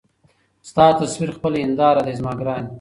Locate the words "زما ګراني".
2.19-2.69